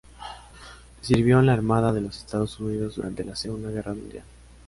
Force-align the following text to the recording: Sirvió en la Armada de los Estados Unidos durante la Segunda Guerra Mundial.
Sirvió 1.01 1.39
en 1.41 1.45
la 1.45 1.53
Armada 1.53 1.93
de 1.93 2.01
los 2.01 2.17
Estados 2.17 2.59
Unidos 2.59 2.95
durante 2.95 3.23
la 3.23 3.35
Segunda 3.35 3.69
Guerra 3.69 3.93
Mundial. 3.93 4.23